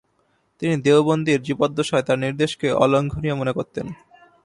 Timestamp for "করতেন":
3.53-3.85